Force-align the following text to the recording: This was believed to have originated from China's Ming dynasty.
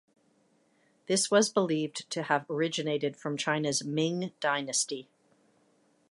This 1.05 1.29
was 1.29 1.49
believed 1.53 2.09
to 2.09 2.23
have 2.23 2.49
originated 2.49 3.15
from 3.15 3.37
China's 3.37 3.83
Ming 3.83 4.31
dynasty. 4.39 5.07